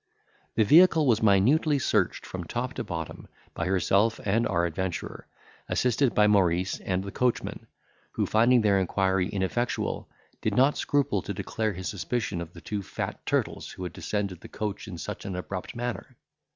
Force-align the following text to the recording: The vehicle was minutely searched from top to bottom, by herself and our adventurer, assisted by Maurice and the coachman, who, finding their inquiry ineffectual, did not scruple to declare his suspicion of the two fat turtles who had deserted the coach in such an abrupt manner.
The 0.55 0.63
vehicle 0.63 1.05
was 1.05 1.21
minutely 1.21 1.77
searched 1.77 2.25
from 2.25 2.45
top 2.45 2.73
to 2.73 2.83
bottom, 2.83 3.27
by 3.53 3.67
herself 3.67 4.19
and 4.25 4.47
our 4.47 4.65
adventurer, 4.65 5.27
assisted 5.69 6.15
by 6.15 6.25
Maurice 6.25 6.79
and 6.79 7.03
the 7.03 7.11
coachman, 7.11 7.67
who, 8.13 8.25
finding 8.25 8.61
their 8.61 8.79
inquiry 8.79 9.29
ineffectual, 9.29 10.09
did 10.41 10.55
not 10.55 10.75
scruple 10.75 11.21
to 11.21 11.35
declare 11.35 11.73
his 11.73 11.87
suspicion 11.87 12.41
of 12.41 12.51
the 12.53 12.61
two 12.61 12.81
fat 12.81 13.23
turtles 13.27 13.69
who 13.69 13.83
had 13.83 13.93
deserted 13.93 14.41
the 14.41 14.47
coach 14.49 14.87
in 14.87 14.97
such 14.97 15.23
an 15.23 15.35
abrupt 15.35 15.75
manner. 15.75 16.17